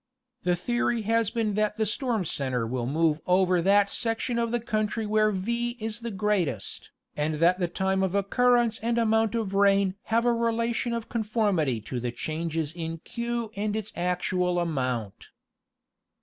[0.41, 4.59] The theory has been that the storm centre will move over that section of the
[4.59, 9.53] country where V is the greatest, and that the time of occurrence and amount of
[9.53, 15.27] rain have a relation of conformity to the changes in Q and its actual amount.